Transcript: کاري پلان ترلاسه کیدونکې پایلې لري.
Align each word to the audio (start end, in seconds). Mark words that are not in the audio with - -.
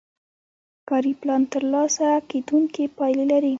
کاري 0.89 1.13
پلان 1.21 1.41
ترلاسه 1.53 2.09
کیدونکې 2.29 2.83
پایلې 2.97 3.25
لري. 3.31 3.49